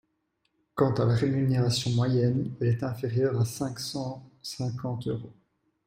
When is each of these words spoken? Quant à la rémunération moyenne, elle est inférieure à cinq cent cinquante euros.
Quant 0.73 0.95
à 0.95 1.05
la 1.05 1.13
rémunération 1.13 1.91
moyenne, 1.91 2.55
elle 2.59 2.69
est 2.69 2.81
inférieure 2.81 3.39
à 3.39 3.45
cinq 3.45 3.77
cent 3.79 4.27
cinquante 4.41 5.05
euros. 5.07 5.33